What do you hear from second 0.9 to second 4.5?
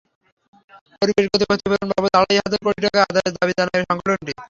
পরিবেশগত ক্ষতিপূরণ বাবদ আড়াই হাজার কোটি টাকা আদায়ের দাবি জানায় সংগঠনটি।